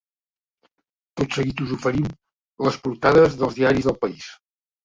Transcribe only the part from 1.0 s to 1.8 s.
Tot seguit us